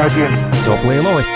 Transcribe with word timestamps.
один. 0.00 0.30
Теплые 0.64 1.02
новости. 1.02 1.32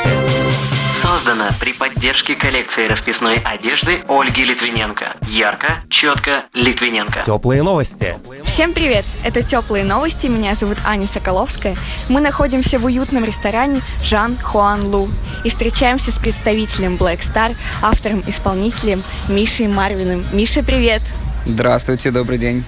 Создана 1.03 1.51
при 1.61 1.75
поддержке 1.75 2.35
коллекции 2.35 2.89
расписной 2.89 3.37
одежды 3.37 4.03
Ольги 4.09 4.43
Литвиненко. 4.43 5.17
Ярко, 5.29 5.83
четко, 5.91 6.45
Литвиненко. 6.55 7.23
Теплые 7.25 7.63
новости. 7.63 8.17
Всем 8.45 8.73
привет! 8.73 9.05
Это 9.23 9.43
«Теплые 9.43 9.85
новости», 9.85 10.29
меня 10.29 10.55
зовут 10.55 10.79
Аня 10.87 11.07
Соколовская. 11.07 11.77
Мы 12.09 12.23
находимся 12.23 12.79
в 12.79 12.87
уютном 12.87 13.25
ресторане 13.25 13.83
«Жан 14.03 14.39
Хуан 14.39 14.87
Лу» 14.87 15.09
и 15.45 15.51
встречаемся 15.51 16.11
с 16.11 16.17
представителем 16.17 16.97
Black 16.97 17.21
Star, 17.21 17.55
автором-исполнителем 17.83 19.03
Мишей 19.29 19.69
Марвиным. 19.69 20.25
Миша, 20.33 20.63
привет! 20.63 21.03
Здравствуйте, 21.45 22.11
добрый 22.11 22.39
день. 22.39 22.65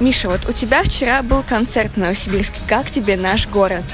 Миша, 0.00 0.28
вот 0.28 0.46
у 0.46 0.52
тебя 0.52 0.82
вчера 0.82 1.22
был 1.22 1.42
концерт 1.42 1.92
в 1.94 1.96
Новосибирске. 1.96 2.60
Как 2.68 2.90
тебе 2.90 3.16
наш 3.16 3.48
город? 3.48 3.84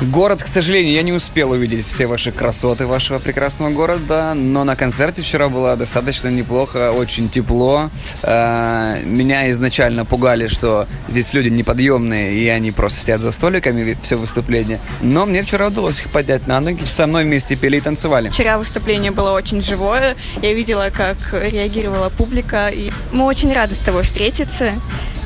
Город, 0.00 0.42
к 0.42 0.46
сожалению, 0.46 0.94
я 0.94 1.02
не 1.02 1.12
успел 1.12 1.50
увидеть 1.50 1.86
все 1.86 2.06
ваши 2.06 2.32
красоты 2.32 2.86
вашего 2.86 3.18
прекрасного 3.18 3.68
города, 3.68 4.32
но 4.34 4.64
на 4.64 4.74
концерте 4.74 5.20
вчера 5.20 5.50
было 5.50 5.76
достаточно 5.76 6.28
неплохо, 6.28 6.90
очень 6.92 7.28
тепло. 7.28 7.90
Э, 8.22 9.02
Меня 9.04 9.50
изначально 9.50 10.06
пугали, 10.06 10.46
что 10.46 10.86
здесь 11.08 11.34
люди 11.34 11.50
неподъемные, 11.50 12.34
и 12.34 12.48
они 12.48 12.70
просто 12.70 13.00
сидят 13.00 13.20
за 13.20 13.30
столиками 13.30 13.96
все 14.00 14.16
выступление. 14.16 14.80
Но 15.02 15.26
мне 15.26 15.42
вчера 15.42 15.66
удалось 15.66 16.00
их 16.00 16.08
поднять 16.10 16.46
на 16.46 16.60
ноги, 16.60 16.82
со 16.86 17.06
мной 17.06 17.24
вместе 17.24 17.54
пели 17.54 17.76
и 17.76 17.80
танцевали. 17.82 18.30
Вчера 18.30 18.56
выступление 18.56 19.10
было 19.10 19.32
очень 19.32 19.60
живое. 19.60 20.16
Я 20.40 20.54
видела, 20.54 20.88
как 20.90 21.18
реагировала 21.32 22.08
публика, 22.08 22.68
и 22.68 22.90
мы 23.12 23.26
очень 23.26 23.52
рады 23.52 23.74
с 23.74 23.78
тобой 23.78 24.04
встретиться. 24.04 24.72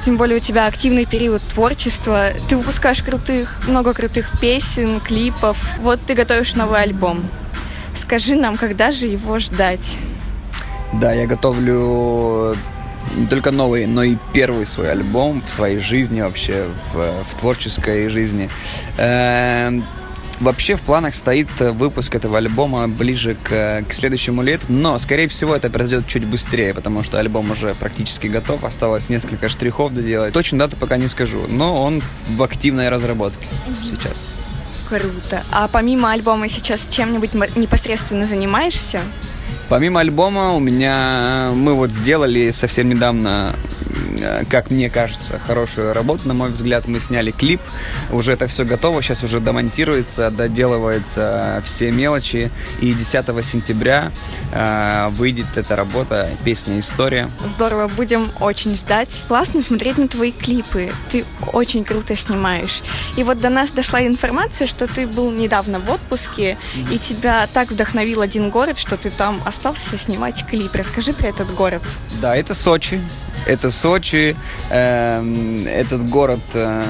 Тем 0.05 0.19
более 0.19 0.36
у 0.36 0.41
тебя 0.41 0.66
активный 0.66 1.06
период 1.06 1.41
творчества. 1.41 2.28
Ты 2.50 2.58
выпускаешь 2.58 3.02
крутых, 3.02 3.62
много 3.66 3.94
крутых 3.94 4.38
песен, 4.38 5.00
клипов. 5.00 5.56
Вот 5.80 5.98
ты 6.06 6.12
готовишь 6.12 6.55
новый 6.55 6.83
альбом. 6.83 7.24
Скажи 7.94 8.36
нам, 8.36 8.58
когда 8.58 8.92
же 8.92 9.06
его 9.06 9.38
ждать? 9.38 9.96
Да, 10.92 11.12
я 11.12 11.27
готовлю 11.27 12.55
не 13.16 13.27
только 13.27 13.50
новый, 13.50 13.86
но 13.86 14.02
и 14.02 14.16
первый 14.34 14.66
свой 14.66 14.91
альбом 14.91 15.42
в 15.46 15.52
своей 15.52 15.78
жизни 15.78 16.20
вообще, 16.20 16.66
в, 16.92 17.24
в 17.24 17.34
творческой 17.41 18.08
жизни. 18.08 18.50
Эм, 18.98 19.84
Вообще 20.40 20.77
в 20.77 20.82
планах 20.82 21.14
стоит 21.14 21.48
выпуск 21.60 22.14
этого 22.14 22.38
альбома 22.38 22.88
ближе 22.88 23.36
к, 23.42 23.84
к 23.88 23.92
следующему 23.92 24.42
лету, 24.42 24.66
но, 24.68 24.98
скорее 24.98 25.28
всего, 25.28 25.54
это 25.54 25.70
произойдет 25.70 26.08
чуть 26.08 26.24
быстрее, 26.24 26.74
потому 26.74 27.02
что 27.04 27.18
альбом 27.18 27.50
уже 27.50 27.74
практически 27.74 28.27
готов, 28.27 28.64
осталось 28.64 29.08
несколько 29.08 29.48
штрихов 29.48 29.94
доделать. 29.94 30.34
Точную 30.34 30.60
дату 30.60 30.77
пока 30.77 30.96
не 30.96 31.08
скажу, 31.08 31.46
но 31.48 31.82
он 31.82 32.02
в 32.28 32.42
активной 32.42 32.88
разработке 32.88 33.46
сейчас. 33.82 34.28
Круто. 34.88 35.42
А 35.50 35.68
помимо 35.68 36.12
альбома 36.12 36.48
сейчас 36.48 36.88
чем-нибудь 36.90 37.34
непосредственно 37.56 38.27
занимаешься? 38.27 39.00
Помимо 39.68 40.00
альбома 40.00 40.52
у 40.52 40.60
меня 40.60 41.50
мы 41.55 41.74
вот 41.74 41.90
сделали 41.90 42.50
совсем 42.50 42.88
недавно, 42.88 43.55
э, 43.86 44.03
как 44.48 44.70
мне 44.70 44.91
кажется, 44.91 45.39
хорошую 45.39 45.93
работу, 45.93 46.29
на 46.29 46.34
мой 46.34 46.51
взгляд. 46.51 46.87
Мы 46.87 47.01
сняли 47.01 47.31
клип, 47.31 47.61
уже 48.11 48.33
это 48.33 48.47
все 48.47 48.65
готово, 48.65 49.03
сейчас 49.03 49.23
уже 49.23 49.41
домонтируется, 49.41 50.31
доделываются 50.31 51.62
все 51.65 51.91
мелочи. 51.91 52.51
И 52.81 52.92
10 52.92 53.45
сентября 53.45 54.12
э, 54.53 55.09
выйдет 55.11 55.57
эта 55.57 55.77
работа, 55.77 56.29
песня 56.45 56.79
«История». 56.79 57.29
Здорово, 57.57 57.89
будем 57.89 58.31
очень 58.41 58.77
ждать. 58.77 59.23
Классно 59.29 59.62
смотреть 59.62 59.98
на 59.98 60.09
твои 60.09 60.33
клипы. 60.33 60.92
Ты 61.11 61.24
очень 61.53 61.85
круто 61.85 62.17
снимаешь. 62.17 62.83
И 63.17 63.23
вот 63.23 63.41
до 63.41 63.51
нас 63.51 63.70
дошла 63.70 64.05
информация, 64.07 64.67
что 64.67 64.86
ты 64.86 65.07
был 65.07 65.30
недавно 65.30 65.79
в 65.79 65.91
отпуске, 65.91 66.58
и 66.91 66.98
тебя 66.98 67.48
так 67.53 67.70
вдохновил 67.70 68.20
один 68.20 68.51
город, 68.51 68.79
что 68.79 68.97
ты 68.97 69.11
там 69.11 69.41
остался 69.45 69.98
снимать 69.98 70.47
клип. 70.47 70.74
Расскажи 70.74 71.13
про 71.13 71.29
этот 71.29 71.55
город. 71.55 71.83
Да, 72.20 72.36
это 72.36 72.55
Сочи. 72.55 73.01
Это 73.46 73.70
Сочи. 73.70 74.36
Эм, 74.70 75.66
этот 75.66 76.08
город 76.08 76.40
э, 76.55 76.84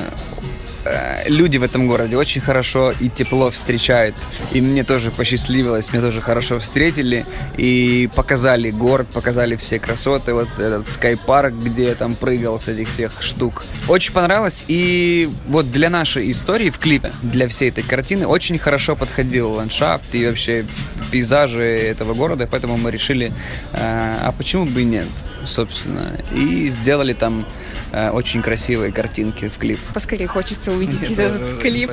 э, 0.85 1.29
люди 1.29 1.59
в 1.59 1.63
этом 1.63 1.87
городе 1.89 2.17
очень 2.17 2.41
хорошо 2.41 2.93
и 3.01 3.09
тепло 3.09 3.51
встречают. 3.51 4.15
И 4.53 4.61
мне 4.61 4.85
тоже 4.85 5.11
посчастливилось, 5.11 5.93
меня 5.93 6.03
тоже 6.03 6.21
хорошо 6.21 6.61
встретили 6.61 7.25
и 7.57 8.09
показали 8.15 8.71
город, 8.71 9.09
показали 9.13 9.57
все 9.57 9.79
красоты. 9.79 10.35
Вот 10.35 10.49
этот 10.59 10.89
скайпарк, 10.89 11.55
где 11.55 11.85
я 11.87 11.95
там 11.95 12.15
прыгал 12.15 12.61
с 12.61 12.69
этих 12.69 12.89
всех 12.89 13.21
штук. 13.21 13.65
Очень 13.89 14.13
понравилось. 14.13 14.65
И 14.69 15.29
вот 15.49 15.73
для 15.73 15.91
нашей 15.91 16.31
истории 16.31 16.71
в 16.71 16.79
клипе, 16.79 17.11
для 17.23 17.49
всей 17.49 17.71
этой 17.71 17.83
картины 17.83 18.27
очень 18.27 18.59
хорошо 18.59 18.95
подходил 18.95 19.53
ландшафт 19.53 20.15
и 20.15 20.27
вообще 20.27 20.65
пейзажи 21.11 21.63
этого 21.63 22.15
города. 22.15 22.49
Поэтому 22.51 22.77
мы 22.77 22.91
решили, 22.93 23.33
э, 23.73 24.17
а 24.23 24.33
почему 24.37 24.67
бы 24.67 24.83
и 24.83 24.85
нет, 24.85 25.07
собственно. 25.47 26.19
И 26.35 26.69
сделали 26.69 27.13
там 27.13 27.47
э, 27.93 28.11
очень 28.11 28.43
красивые 28.43 28.93
картинки 28.93 29.49
в 29.49 29.59
клип. 29.59 29.79
Поскорее 29.93 30.27
хочется 30.27 30.71
увидеть 30.73 31.11
этот 31.13 31.59
клип. 31.61 31.91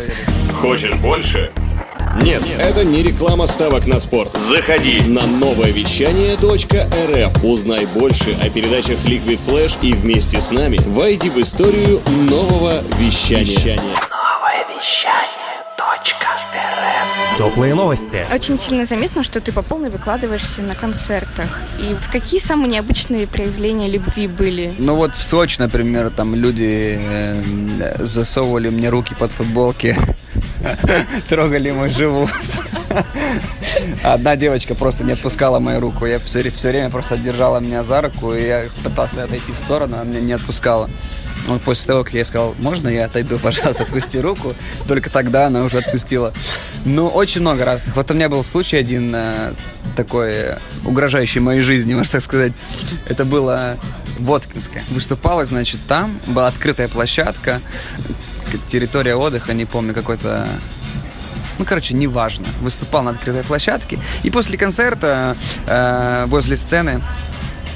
Хочешь 0.59 0.93
больше? 0.95 1.51
Нет, 2.21 2.43
Это 2.59 2.83
не 2.83 3.03
реклама 3.03 3.47
ставок 3.47 3.87
на 3.87 3.99
спорт. 3.99 4.35
заходи. 4.35 4.99
На 5.07 5.25
новое 5.25 5.71
вещание 5.71 6.35
.рф 6.35 7.43
Узнай 7.43 7.85
больше 7.85 8.35
о 8.43 8.49
передачах 8.49 8.97
Liquid 9.05 9.39
Flash 9.45 9.77
и 9.81 9.93
вместе 9.93 10.41
с 10.41 10.51
нами 10.51 10.77
войди 10.87 11.29
в 11.29 11.37
историю 11.37 12.01
нового 12.29 12.81
вещания. 12.99 13.79
Теплые 17.41 17.73
новости. 17.73 18.23
Очень 18.31 18.59
сильно 18.59 18.85
заметно, 18.85 19.23
что 19.23 19.41
ты 19.41 19.51
по 19.51 19.63
полной 19.63 19.89
выкладываешься 19.89 20.61
на 20.61 20.75
концертах. 20.75 21.59
И 21.79 21.87
вот 21.87 22.05
какие 22.11 22.39
самые 22.39 22.69
необычные 22.69 23.25
проявления 23.25 23.89
любви 23.89 24.27
были? 24.27 24.71
Ну 24.77 24.93
вот 24.93 25.15
в 25.15 25.23
Сочи, 25.23 25.59
например, 25.59 26.11
там 26.11 26.35
люди 26.35 26.99
э, 27.01 27.41
засовывали 27.97 28.69
мне 28.69 28.89
руки 28.89 29.15
под 29.17 29.31
футболки, 29.31 29.97
трогали 31.29 31.71
мой 31.71 31.89
живот. 31.89 32.29
Одна 34.03 34.35
девочка 34.35 34.75
просто 34.75 35.03
не 35.03 35.13
отпускала 35.13 35.57
мою 35.57 35.79
руку. 35.79 36.05
Я 36.05 36.19
все, 36.19 36.47
все 36.51 36.69
время 36.69 36.91
просто 36.91 37.17
держала 37.17 37.57
меня 37.57 37.83
за 37.83 38.01
руку, 38.01 38.35
и 38.35 38.45
я 38.45 38.65
пытался 38.83 39.23
отойти 39.23 39.51
в 39.51 39.57
сторону, 39.57 39.95
она 39.95 40.03
меня 40.03 40.21
не 40.21 40.33
отпускала. 40.33 40.91
Вот 41.47 41.61
после 41.63 41.87
того, 41.87 42.03
как 42.03 42.13
я 42.13 42.19
ей 42.19 42.25
сказал, 42.25 42.55
можно 42.59 42.87
я 42.87 43.05
отойду, 43.05 43.39
пожалуйста, 43.43 43.83
отпусти 43.83 44.19
руку, 44.19 44.53
только 44.87 45.09
тогда 45.09 45.47
она 45.47 45.63
уже 45.63 45.79
отпустила. 45.79 46.33
Ну, 46.85 47.07
очень 47.07 47.41
много 47.41 47.63
разных. 47.65 47.95
Вот 47.95 48.09
у 48.09 48.13
меня 48.13 48.27
был 48.27 48.43
случай 48.43 48.77
один 48.77 49.11
э, 49.13 49.53
такой 49.95 50.31
э, 50.31 50.57
угрожающий 50.83 51.39
моей 51.39 51.61
жизни, 51.61 51.93
можно 51.95 52.13
так 52.13 52.23
сказать. 52.23 52.53
Это 53.07 53.23
было 53.23 53.77
Воткинское. 54.17 54.83
Выступала, 54.89 55.45
значит, 55.45 55.79
там 55.87 56.17
была 56.27 56.47
открытая 56.47 56.87
площадка, 56.87 57.61
территория 58.67 59.15
отдыха, 59.15 59.53
не 59.53 59.65
помню, 59.65 59.93
какой-то 59.93 60.47
ну, 61.59 61.65
короче, 61.65 61.93
неважно. 61.93 62.47
Выступал 62.61 63.03
на 63.03 63.11
открытой 63.11 63.43
площадке. 63.43 63.99
И 64.23 64.31
после 64.31 64.57
концерта 64.57 65.37
э, 65.67 66.25
возле 66.25 66.55
сцены 66.55 67.03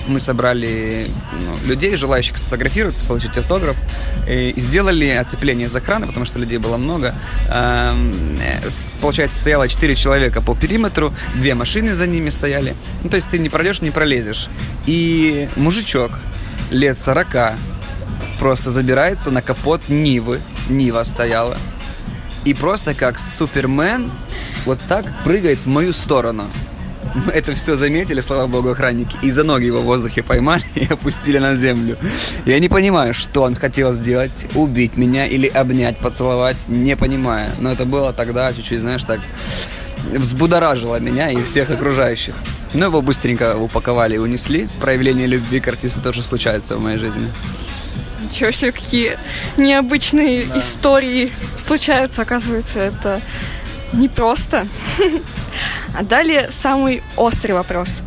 мы 0.07 0.19
собрали 0.19 1.07
ну, 1.31 1.67
людей, 1.67 1.95
желающих 1.95 2.37
сфотографироваться, 2.37 3.03
получить 3.05 3.37
автограф, 3.37 3.77
и 4.27 4.53
сделали 4.57 5.09
оцепление 5.09 5.67
из 5.67 5.75
охраны, 5.75 6.07
потому 6.07 6.25
что 6.25 6.39
людей 6.39 6.57
было 6.57 6.77
много. 6.77 7.15
Эм, 7.49 8.37
э, 8.39 8.69
Получается, 9.01 9.39
стояло 9.39 9.67
4 9.67 9.95
человека 9.95 10.41
по 10.41 10.55
периметру, 10.55 11.13
две 11.35 11.53
машины 11.55 11.93
за 11.93 12.07
ними 12.07 12.29
стояли. 12.29 12.75
Ну, 13.03 13.09
то 13.09 13.15
есть 13.15 13.29
ты 13.29 13.39
не 13.39 13.49
пройдешь, 13.49 13.81
не 13.81 13.91
пролезешь. 13.91 14.49
И 14.85 15.49
мужичок 15.55 16.11
лет 16.71 16.99
40 16.99 17.53
просто 18.39 18.71
забирается 18.71 19.31
на 19.31 19.41
капот 19.41 19.89
Нивы. 19.89 20.39
Нива 20.69 21.03
стояла. 21.03 21.57
И 22.43 22.53
просто 22.53 22.93
как 22.93 23.19
Супермен 23.19 24.11
вот 24.65 24.79
так 24.87 25.05
прыгает 25.23 25.59
в 25.59 25.67
мою 25.67 25.93
сторону. 25.93 26.49
Мы 27.15 27.31
Это 27.33 27.55
все 27.55 27.75
заметили, 27.75 28.21
слава 28.21 28.47
богу, 28.47 28.69
охранники, 28.69 29.17
и 29.21 29.31
за 29.31 29.43
ноги 29.43 29.65
его 29.65 29.81
в 29.81 29.85
воздухе 29.85 30.21
поймали 30.23 30.63
и 30.75 30.85
опустили 30.85 31.39
на 31.39 31.55
землю. 31.55 31.97
Я 32.45 32.59
не 32.59 32.69
понимаю, 32.69 33.13
что 33.13 33.43
он 33.43 33.55
хотел 33.55 33.93
сделать, 33.93 34.45
убить 34.53 34.97
меня 34.97 35.25
или 35.25 35.47
обнять, 35.47 35.97
поцеловать, 35.97 36.57
не 36.67 36.95
понимаю. 36.95 37.51
Но 37.59 37.71
это 37.71 37.85
было 37.85 38.13
тогда 38.13 38.53
чуть-чуть, 38.53 38.81
знаешь, 38.81 39.03
так 39.03 39.19
взбудоражило 40.13 40.99
меня 40.99 41.29
и 41.31 41.43
всех 41.43 41.69
окружающих. 41.69 42.35
Но 42.73 42.85
его 42.85 43.01
быстренько 43.01 43.57
упаковали 43.57 44.15
и 44.15 44.19
унесли. 44.19 44.67
Проявление 44.81 45.27
любви 45.27 45.59
к 45.59 45.67
артисту 45.67 46.01
тоже 46.01 46.21
случается 46.23 46.75
в 46.75 46.83
моей 46.83 46.97
жизни. 46.97 47.27
Ничего 48.23 48.51
себе, 48.51 48.71
какие 48.71 49.17
необычные 49.57 50.43
истории 50.55 51.31
случаются, 51.57 52.23
оказывается, 52.23 52.79
это 52.79 53.21
непросто. 53.93 54.67
А 55.93 56.03
далее 56.03 56.49
самый 56.51 57.03
острый 57.17 57.51
вопрос. 57.51 58.01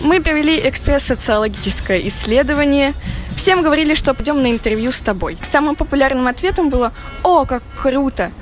Мы 0.00 0.20
провели 0.20 0.58
экспресс-социологическое 0.68 2.00
исследование. 2.08 2.94
Всем 3.36 3.62
говорили, 3.62 3.94
что 3.94 4.14
пойдем 4.14 4.42
на 4.42 4.50
интервью 4.50 4.90
с 4.92 5.00
тобой. 5.00 5.38
Самым 5.50 5.76
популярным 5.76 6.26
ответом 6.26 6.70
было 6.70 6.92
«О, 7.22 7.44
как 7.44 7.62
круто!» 7.80 8.32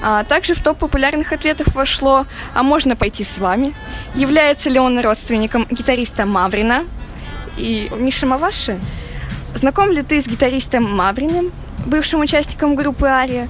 А 0.00 0.24
также 0.24 0.54
в 0.54 0.62
топ 0.62 0.78
популярных 0.78 1.32
ответов 1.32 1.74
вошло 1.74 2.24
«А 2.54 2.62
можно 2.62 2.96
пойти 2.96 3.24
с 3.24 3.38
вами?» 3.38 3.74
Является 4.14 4.70
ли 4.70 4.78
он 4.78 4.98
родственником 5.00 5.66
гитариста 5.70 6.24
Маврина 6.24 6.84
и 7.56 7.90
Миши 7.96 8.26
Маваши? 8.26 8.78
Знаком 9.54 9.90
ли 9.90 10.02
ты 10.02 10.22
с 10.22 10.26
гитаристом 10.26 10.84
Мавриным, 10.84 11.50
бывшим 11.86 12.20
участником 12.20 12.76
группы 12.76 13.06
«Ария»? 13.06 13.48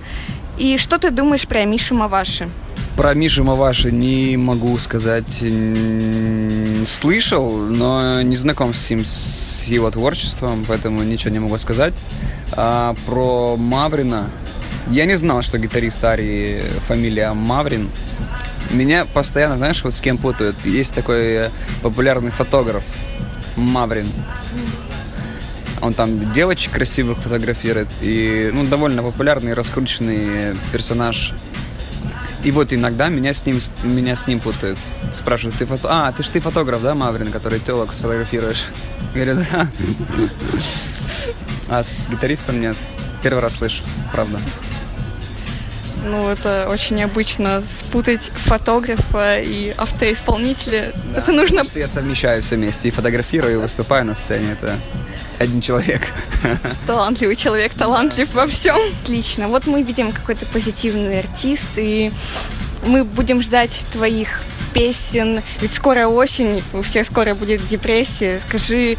И 0.57 0.79
что 0.79 0.99
ты 0.99 1.11
думаешь 1.11 1.47
про 1.47 1.65
Мишу 1.65 1.95
Маваши? 1.95 2.49
Про 2.99 3.15
Мишу 3.15 3.45
Маваши 3.45 3.93
не 3.93 4.37
могу 4.37 4.77
сказать. 4.79 5.41
Слышал, 6.85 7.57
но 7.57 8.23
не 8.23 8.35
знаком 8.35 8.75
с 8.75 8.91
ним, 8.91 9.05
с 9.05 9.67
его 9.69 9.89
творчеством, 9.93 10.65
поэтому 10.67 11.05
ничего 11.05 11.31
не 11.31 11.39
могу 11.39 11.57
сказать. 11.59 11.95
А 12.55 12.97
про 13.07 13.57
Маврина 13.57 14.33
я 14.91 15.05
не 15.05 15.17
знал, 15.17 15.43
что 15.43 15.59
гитарист 15.59 16.05
Арии 16.05 16.65
фамилия 16.89 17.35
Маврин. 17.35 17.89
Меня 18.73 19.05
постоянно, 19.05 19.59
знаешь, 19.59 19.85
вот 19.85 19.95
с 19.95 20.01
кем 20.01 20.19
путают. 20.19 20.57
Есть 20.65 20.93
такой 20.93 21.51
популярный 21.83 22.33
фотограф 22.33 22.83
Маврин. 23.55 24.09
Он 25.81 25.95
там 25.95 26.33
девочек 26.33 26.73
красивых 26.73 27.19
фотографирует. 27.19 27.87
И, 28.03 28.51
ну, 28.53 28.65
довольно 28.65 29.05
популярный, 29.05 29.55
раскрученный 29.55 30.57
персонаж. 30.73 31.33
И 32.45 32.51
вот 32.51 32.73
иногда 32.73 33.09
меня 33.09 33.35
с 33.35 33.45
ним, 33.45 33.61
меня 33.83 34.15
с 34.15 34.27
ним 34.27 34.41
путают. 34.41 34.79
Спрашивают, 35.13 35.59
ты 35.59 35.67
фото... 35.67 35.89
А, 35.91 36.13
ты 36.13 36.23
ж 36.23 36.29
ты 36.29 36.41
фотограф, 36.41 36.83
да, 36.83 36.95
Маврин, 36.95 37.33
который 37.33 37.59
телок 37.59 37.93
сфотографируешь? 37.95 38.65
Говорю, 39.15 39.45
да. 39.51 39.69
А 41.69 41.83
с 41.83 42.09
гитаристом 42.09 42.61
нет. 42.61 42.77
Первый 43.23 43.41
раз 43.41 43.57
слышу, 43.57 43.83
правда. 44.13 44.39
Ну, 46.05 46.29
это 46.29 46.69
очень 46.71 46.97
необычно 46.97 47.63
спутать 47.67 48.31
фотографа 48.35 49.41
и 49.41 49.71
автоисполнителя. 49.77 50.93
Да, 51.13 51.19
это 51.19 51.33
нужно... 51.33 51.65
Что 51.65 51.81
я 51.81 51.89
совмещаю 51.89 52.43
все 52.43 52.57
вместе. 52.57 52.89
И 52.89 52.91
фотографирую, 52.93 53.55
и 53.55 53.57
выступаю 53.57 54.05
на 54.05 54.15
сцене. 54.15 54.53
Это 54.53 54.77
один 55.39 55.61
человек. 55.61 56.03
Талантливый 56.87 57.37
человек, 57.37 57.73
талантлив 57.75 58.33
во 58.35 58.47
всем. 58.47 58.77
Отлично. 59.03 59.49
Вот 59.49 59.67
мы 59.67 59.83
видим 59.83 60.13
какой-то 60.13 60.47
позитивный 60.47 61.21
артист, 61.21 61.69
и 61.77 62.13
мы 62.87 63.05
будем 63.05 63.43
ждать 63.43 63.85
твоих 63.93 64.43
песен. 64.73 65.43
Ведь 65.61 65.73
скоро 65.73 66.07
осень, 66.07 66.63
у 66.73 66.83
всех 66.83 67.07
скоро 67.07 67.35
будет 67.35 67.67
депрессия. 67.67 68.41
Скажи, 68.49 68.97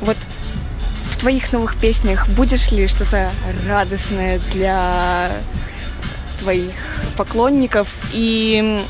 вот 0.00 0.16
в 1.10 1.16
твоих 1.16 1.52
новых 1.52 1.76
песнях 1.76 2.28
будешь 2.30 2.70
ли 2.70 2.86
что-то 2.88 3.30
радостное 3.66 4.38
для 4.52 5.30
твоих 6.40 6.74
поклонников 7.16 7.88
и 8.12 8.84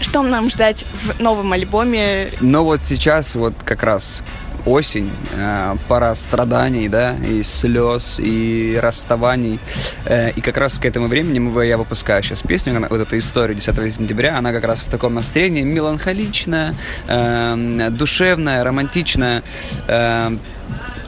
что 0.00 0.22
нам 0.22 0.50
ждать 0.50 0.86
в 1.04 1.20
новом 1.20 1.52
альбоме? 1.52 2.30
Ну 2.40 2.64
вот 2.64 2.82
сейчас 2.82 3.34
вот 3.34 3.54
как 3.64 3.82
раз 3.82 4.22
осень, 4.66 5.10
э, 5.36 5.76
пора 5.88 6.14
страданий, 6.14 6.88
да, 6.88 7.16
и 7.16 7.42
слез, 7.42 8.18
и 8.18 8.78
расставаний. 8.80 9.58
Э, 10.04 10.30
и 10.30 10.40
как 10.40 10.56
раз 10.56 10.78
к 10.78 10.84
этому 10.84 11.08
времени 11.08 11.40
я 11.66 11.76
выпускаю 11.76 12.22
сейчас 12.22 12.42
песню, 12.42 12.86
вот 12.88 13.00
эту 13.00 13.18
историю 13.18 13.56
10 13.56 13.90
сентября, 13.90 14.38
она 14.38 14.52
как 14.52 14.64
раз 14.64 14.80
в 14.80 14.88
таком 14.88 15.14
настроении 15.14 15.62
меланхоличная, 15.62 16.74
э, 17.08 17.88
душевная, 17.90 18.64
романтичная. 18.64 19.42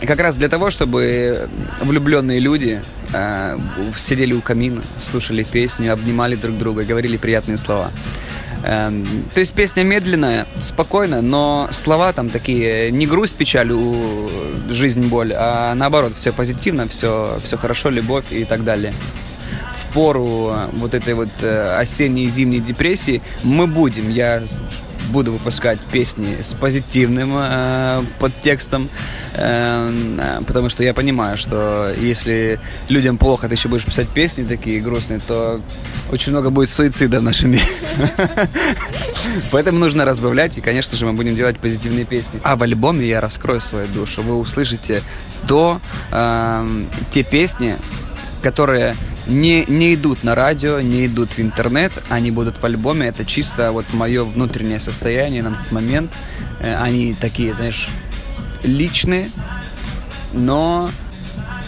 Как 0.07 0.19
раз 0.19 0.37
для 0.37 0.49
того, 0.49 0.71
чтобы 0.71 1.49
влюбленные 1.81 2.41
люди 2.41 2.83
э, 3.13 3.59
сидели 3.97 4.33
у 4.33 4.41
камина, 4.41 4.83
слушали 4.99 5.45
песню, 5.45 5.93
обнимали 5.93 6.35
друг 6.35 6.59
друга, 6.59 6.83
говорили 6.83 7.17
приятные 7.17 7.57
слова. 7.57 7.91
Э, 8.63 8.91
то 9.35 9.41
есть 9.41 9.55
песня 9.55 9.83
медленная, 9.83 10.47
спокойная, 10.61 11.21
но 11.21 11.69
слова 11.71 12.13
там 12.13 12.29
такие 12.29 12.91
не 12.91 13.07
грусть, 13.07 13.37
печаль, 13.37 13.73
жизнь, 14.69 15.07
боль, 15.09 15.33
а 15.35 15.75
наоборот, 15.75 16.15
все 16.15 16.33
позитивно, 16.33 16.89
все, 16.89 17.39
все 17.43 17.57
хорошо, 17.57 17.91
любовь 17.91 18.27
и 18.31 18.45
так 18.45 18.65
далее. 18.65 18.93
В 19.77 19.95
пору 19.95 20.55
вот 20.73 20.95
этой 20.95 21.15
вот 21.15 21.29
э, 21.43 21.77
осенней 21.79 22.25
и 22.25 22.29
зимней 22.29 22.61
депрессии 22.61 23.21
мы 23.43 23.67
будем, 23.67 24.09
я 24.09 24.43
буду 25.13 25.33
выпускать 25.33 25.79
песни 25.93 26.39
с 26.41 26.55
позитивным 26.55 27.33
э, 27.35 28.03
подтекстом, 28.19 28.89
э, 29.35 30.41
потому 30.47 30.69
что 30.69 30.83
я 30.83 30.95
понимаю, 30.95 31.37
что 31.37 31.93
если 32.01 32.59
людям 32.89 33.19
плохо, 33.19 33.49
ты 33.49 33.55
еще 33.55 33.69
будешь 33.69 33.85
писать 33.85 34.09
песни 34.09 34.45
такие 34.45 34.81
грустные, 34.81 35.21
то 35.21 35.61
очень 36.11 36.33
много 36.33 36.51
будет 36.51 36.71
суицида 36.71 37.21
в 37.21 37.23
нашем 37.23 37.53
мире. 37.53 37.65
Поэтому 39.53 39.79
нужно 39.79 40.05
разбавлять, 40.05 40.59
и, 40.59 40.61
конечно 40.61 40.97
же, 40.97 41.07
мы 41.07 41.13
будем 41.13 41.37
делать 41.37 41.59
позитивные 41.59 42.05
песни. 42.05 42.41
А 42.43 42.57
в 42.57 42.63
альбоме 42.63 43.07
я 43.07 43.21
раскрою 43.21 43.61
свою 43.61 43.87
душу. 43.89 44.23
Вы 44.23 44.39
услышите 44.39 45.03
то, 45.47 45.81
э, 46.11 46.69
те 47.11 47.23
песни, 47.23 47.77
которые 48.43 48.97
не, 49.27 49.65
не 49.67 49.95
идут 49.95 50.25
на 50.25 50.35
радио, 50.35 50.81
не 50.81 51.07
идут 51.07 51.31
в 51.33 51.39
интернет, 51.41 51.93
они 52.09 52.31
будут 52.31 52.59
в 52.59 52.65
альбоме. 52.65 53.09
Это 53.09 53.25
чисто 53.25 53.73
вот 53.73 53.87
мое 53.93 54.25
внутреннее 54.25 54.81
состояние 54.81 55.43
на 55.43 55.51
тот 55.51 55.73
момент. 55.73 56.13
Э, 56.61 56.77
они 56.83 57.15
такие, 57.15 57.55
знаешь, 57.55 57.89
личные, 58.63 59.31
но 60.33 60.91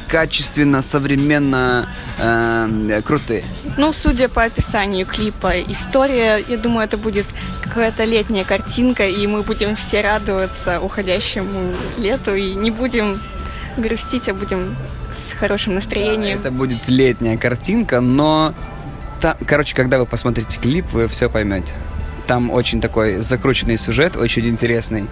качественно, 0.09 0.83
современно 0.83 1.89
э, 2.19 3.01
крутые. 3.05 3.45
Ну, 3.77 3.93
судя 3.93 4.29
по 4.29 4.45
описанию 4.45 5.06
клипа, 5.06 5.61
история, 5.69 6.43
я 6.47 6.56
думаю, 6.56 6.85
это 6.85 6.97
будет 6.97 7.27
какая-то 7.62 8.05
летняя 8.05 8.45
картинка, 8.45 9.09
и 9.09 9.27
мы 9.27 9.43
будем 9.43 9.75
все 9.75 10.03
радоваться 10.03 10.81
уходящему 10.81 11.75
лету, 11.99 12.35
и 12.35 12.55
не 12.55 12.71
будем 12.71 13.21
грустить, 13.76 14.29
а 14.29 14.35
будем 14.35 14.76
с 15.15 15.32
хорошим 15.32 15.75
настроением. 15.75 16.41
Да, 16.43 16.49
это 16.49 16.56
будет 16.56 16.88
летняя 16.88 17.37
картинка, 17.37 18.00
но... 18.00 18.55
Там, 19.21 19.37
короче, 19.47 19.75
когда 19.75 19.99
вы 19.99 20.06
посмотрите 20.06 20.59
клип, 20.59 20.93
вы 20.93 21.09
все 21.09 21.31
поймете. 21.31 21.73
Там 22.26 22.50
очень 22.50 22.81
такой 22.81 23.17
закрученный 23.17 23.76
сюжет, 23.76 24.17
очень 24.17 24.46
интересный. 24.46 25.06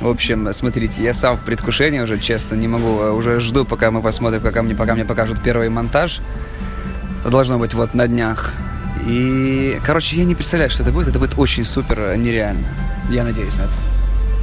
В 0.00 0.08
общем, 0.08 0.52
смотрите, 0.52 1.02
я 1.02 1.14
сам 1.14 1.36
в 1.36 1.44
предвкушении 1.44 2.00
уже, 2.00 2.18
честно, 2.18 2.56
не 2.56 2.66
могу. 2.66 3.14
Уже 3.14 3.38
жду, 3.40 3.64
пока 3.64 3.90
мы 3.90 4.02
посмотрим, 4.02 4.40
пока 4.40 4.62
мне, 4.62 4.74
пока 4.74 4.94
мне 4.94 5.04
покажут 5.04 5.42
первый 5.42 5.68
монтаж. 5.68 6.20
Должно 7.24 7.58
быть 7.58 7.72
вот 7.74 7.94
на 7.94 8.08
днях. 8.08 8.52
И, 9.06 9.78
короче, 9.86 10.16
я 10.16 10.24
не 10.24 10.34
представляю, 10.34 10.70
что 10.70 10.82
это 10.82 10.92
будет. 10.92 11.08
Это 11.08 11.18
будет 11.18 11.38
очень 11.38 11.64
супер 11.64 12.16
нереально. 12.16 12.66
Я 13.10 13.22
надеюсь 13.22 13.56
на 13.58 13.62
это. 13.62 13.72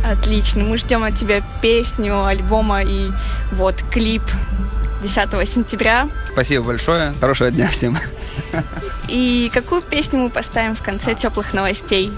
Отлично. 0.10 0.64
Мы 0.64 0.78
ждем 0.78 1.04
от 1.04 1.16
тебя 1.16 1.42
песню, 1.62 2.26
альбома 2.26 2.82
и 2.82 3.12
вот 3.52 3.84
клип 3.92 4.24
10 5.04 5.48
сентября. 5.48 6.10
Спасибо 6.26 6.66
большое. 6.66 7.14
Хорошего 7.20 7.52
дня 7.52 7.68
всем. 7.68 7.98
И 9.08 9.52
какую 9.54 9.82
песню 9.82 10.20
мы 10.20 10.30
поставим 10.30 10.76
в 10.76 10.82
конце 10.82 11.14
теплых 11.14 11.54
новостей? 11.54 12.12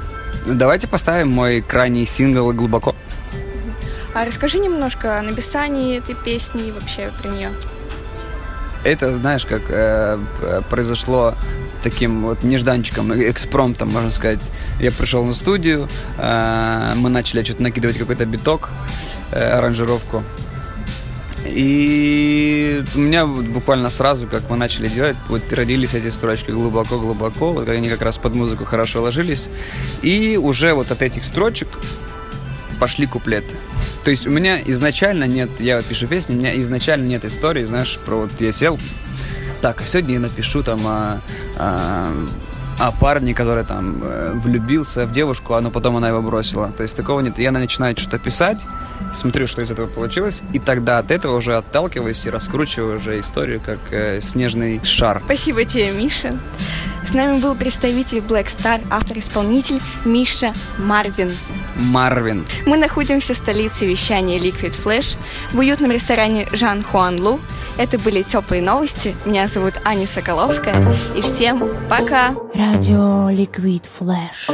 Ну, 0.45 0.53
давайте 0.55 0.87
поставим 0.87 1.29
мой 1.29 1.61
крайний 1.61 2.05
сингл 2.05 2.51
«Глубоко». 2.53 2.95
А 4.13 4.25
расскажи 4.25 4.59
немножко 4.59 5.19
о 5.19 5.21
написании 5.21 5.97
этой 5.97 6.15
песни 6.15 6.67
и 6.67 6.71
вообще 6.71 7.11
про 7.21 7.29
нее. 7.29 7.51
Это, 8.83 9.15
знаешь, 9.15 9.45
как 9.45 9.61
э, 9.69 10.17
произошло 10.69 11.35
таким 11.83 12.23
вот 12.23 12.43
нежданчиком, 12.43 13.13
экспромтом, 13.13 13.89
можно 13.89 14.11
сказать. 14.11 14.39
Я 14.79 14.91
пришел 14.91 15.23
на 15.23 15.33
студию, 15.33 15.87
э, 16.17 16.93
мы 16.95 17.09
начали 17.09 17.43
что-то 17.43 17.63
накидывать 17.63 17.97
какой-то 17.97 18.25
биток, 18.25 18.69
э, 19.31 19.57
аранжировку. 19.57 20.23
И 21.45 22.83
у 22.95 22.99
меня 22.99 23.25
буквально 23.25 23.89
сразу, 23.89 24.27
как 24.27 24.49
мы 24.49 24.57
начали 24.57 24.87
делать, 24.87 25.17
вот 25.27 25.41
родились 25.51 25.95
эти 25.95 26.09
строчки 26.09 26.51
глубоко-глубоко, 26.51 27.53
вот 27.53 27.67
они 27.67 27.89
как 27.89 28.01
раз 28.01 28.17
под 28.17 28.35
музыку 28.35 28.63
хорошо 28.63 29.01
ложились. 29.01 29.49
И 30.03 30.37
уже 30.41 30.73
вот 30.73 30.91
от 30.91 31.01
этих 31.01 31.23
строчек 31.23 31.67
пошли 32.81 33.05
куплеты. 33.05 33.55
То 34.03 34.09
есть 34.09 34.25
у 34.25 34.31
меня 34.31 34.59
изначально 34.59 35.25
нет, 35.25 35.51
я 35.59 35.77
вот 35.77 35.85
пишу 35.85 36.07
песни, 36.07 36.33
у 36.33 36.39
меня 36.39 36.59
изначально 36.61 37.05
нет 37.05 37.23
истории, 37.23 37.63
знаешь, 37.63 37.99
про 38.03 38.15
вот 38.15 38.31
я 38.39 38.51
сел, 38.51 38.79
так, 39.61 39.81
а 39.81 39.83
сегодня 39.83 40.15
я 40.15 40.19
напишу 40.19 40.63
там 40.63 40.81
о, 40.87 41.21
о, 41.59 42.11
о 42.79 42.91
парне, 42.91 43.35
который 43.35 43.65
там 43.65 44.01
э, 44.01 44.31
влюбился 44.33 45.05
в 45.05 45.11
девушку, 45.11 45.53
а 45.53 45.61
но 45.61 45.69
потом 45.69 45.97
она 45.97 46.09
его 46.09 46.23
бросила. 46.23 46.69
То 46.69 46.81
есть 46.81 46.95
такого 46.97 47.19
нет. 47.19 47.37
Я 47.37 47.51
начинаю 47.51 47.95
что-то 47.95 48.17
писать, 48.17 48.65
смотрю, 49.13 49.45
что 49.45 49.61
из 49.61 49.69
этого 49.69 49.85
получилось, 49.85 50.41
и 50.51 50.57
тогда 50.57 50.97
от 50.97 51.11
этого 51.11 51.37
уже 51.37 51.55
отталкиваюсь 51.57 52.25
и 52.25 52.31
раскручиваю 52.31 52.97
уже 52.97 53.19
историю 53.19 53.61
как 53.63 53.77
э, 53.91 54.21
снежный 54.21 54.83
шар. 54.83 55.21
Спасибо 55.23 55.65
тебе, 55.65 55.91
Миша. 55.91 56.33
С 57.05 57.13
нами 57.13 57.39
был 57.39 57.53
представитель 57.53 58.19
Black 58.19 58.47
Star, 58.47 58.81
автор-исполнитель 58.89 59.79
Миша 60.03 60.55
Марвин. 60.79 61.31
Марвин. 61.75 62.45
Мы 62.65 62.77
находимся 62.77 63.33
в 63.33 63.37
столице 63.37 63.85
вещания 63.85 64.39
Liquid 64.39 64.75
Flash 64.83 65.17
в 65.51 65.59
уютном 65.59 65.91
ресторане 65.91 66.47
Жан 66.51 66.83
Хуан 66.83 67.21
Лу. 67.21 67.39
Это 67.77 67.97
были 67.97 68.21
теплые 68.21 68.61
новости. 68.61 69.15
Меня 69.25 69.47
зовут 69.47 69.75
Аня 69.83 70.07
Соколовская. 70.07 70.75
И 71.15 71.21
всем 71.21 71.63
пока! 71.89 72.35
Радио 72.53 73.29
Liquid 73.29 73.85
Flash. 73.99 74.49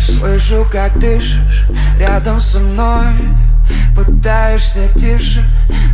Слышу, 0.00 0.66
как 0.70 0.98
дышишь 0.98 1.66
рядом 1.98 2.40
со 2.40 2.58
мной 2.58 3.06
Пытаешься 3.94 4.88
тише, 4.96 5.44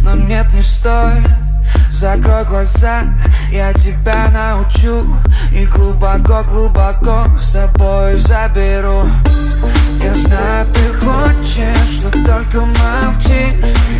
но 0.02 0.14
нет, 0.14 0.47
не 0.55 0.62
стоит 0.62 1.48
Закрой 1.91 2.45
глаза, 2.45 3.03
я 3.51 3.73
тебя 3.73 4.31
научу. 4.31 5.07
И 5.53 5.67
глубоко-глубоко 5.67 7.27
с 7.39 7.53
собой 7.53 8.17
заберу. 8.17 9.05
Я 10.03 10.13
знаю, 10.13 10.67
ты 10.73 10.93
хочешь, 11.05 12.01
но 12.03 12.11
только 12.25 12.61
молчишь 12.61 13.55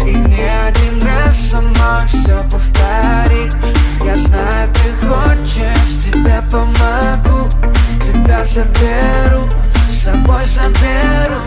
И 0.07 0.15
не 0.15 0.49
один 0.67 1.03
раз 1.03 1.37
со 1.37 1.61
мной 1.61 2.07
все 2.07 2.45
повторишь 2.45 3.53
Я 4.05 4.17
знаю, 4.17 4.71
ты 4.73 5.07
хочешь, 5.07 6.05
тебе 6.05 6.41
помогу. 6.51 7.49
Тебя 8.01 8.45
заберу, 8.45 9.49
с 9.91 10.05
собой 10.05 10.47
заберу. 10.47 11.41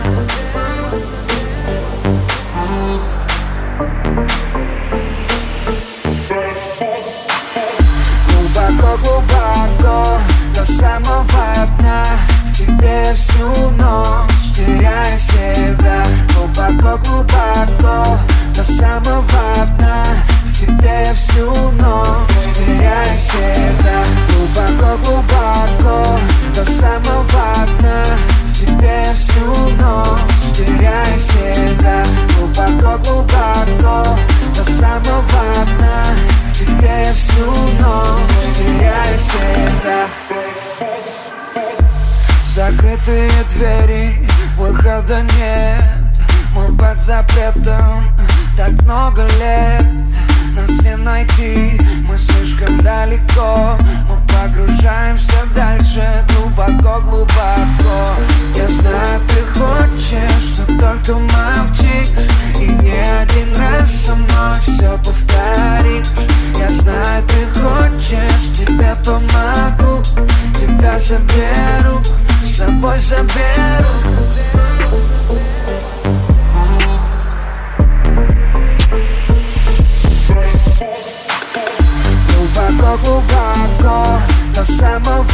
глубоко 2.54 3.21
самого 10.82 11.66
дна 11.78 12.04
В 12.52 12.56
тебе 12.56 13.14
всю 13.14 13.70
ночь 13.78 14.52
теряю 14.56 15.18
себя. 15.18 16.02
Глубоко-глубоко 16.34 18.18
до 18.54 18.64
самого 18.64 19.66
дна 19.78 20.04
выхода 45.12 45.22
нет. 45.38 45.84
Мы 46.54 46.74
под 46.76 47.00
запретом 47.00 48.12
так 48.56 48.70
много 48.82 49.22
лет. 49.38 49.86
Нас 50.54 50.82
не 50.82 50.96
найти, 50.96 51.80
мы 52.06 52.16
слишком 52.18 52.82
далеко. 52.82 53.78
Мы 54.08 54.16
погружаемся 54.28 55.46
дальше, 55.54 56.06
глубоко-глубоко 56.28 58.14
Я 58.54 58.66
знаю, 58.66 59.20
ты 59.28 59.60
хочешь, 59.60 60.58
но 60.58 60.78
только 60.78 61.14
молчишь. 61.14 62.10
И 62.58 62.66
не 62.66 63.00
один 63.00 63.56
раз 63.56 63.90
со 63.90 64.14
мной 64.14 64.58
все 64.62 64.98
повторишь. 64.98 66.08
Я 66.58 66.68
знаю, 66.70 67.24
ты 67.26 67.60
хочешь, 67.60 68.56
тебе 68.56 68.94
помогу 69.04 70.02
Тебя 70.54 70.98
заберу, 72.42 72.46
с 72.46 72.56
собой 72.56 72.98
заберу 72.98 73.88
Глубоко-глубоко 82.28 84.20
до 84.54 84.64
самого 84.64 85.24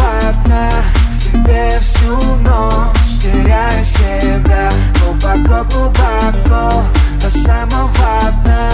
дна 0.44 0.70
В 1.12 1.24
тебе 1.24 1.78
всю 1.80 2.16
ночь 2.36 3.20
теряю 3.20 3.84
себя 3.84 4.70
Глубоко-глубоко 5.00 6.84
до 7.20 7.30
самого 7.30 8.32
дна 8.42 8.70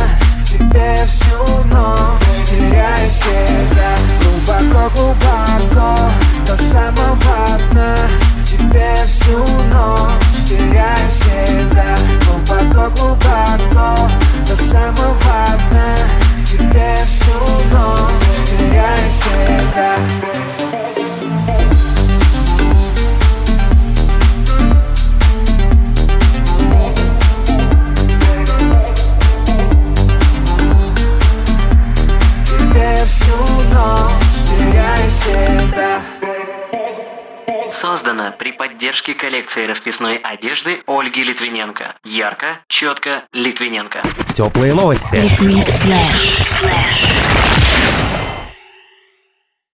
Поддержке 38.74 39.14
коллекции 39.14 39.66
расписной 39.66 40.16
одежды 40.16 40.82
Ольги 40.88 41.22
Литвиненко. 41.22 41.94
Ярко, 42.04 42.58
четко, 42.66 43.22
Литвиненко. 43.32 44.02
Теплые 44.34 44.74
новости. 44.74 45.14
Liquid 45.14 45.68
Flash. 45.68 47.33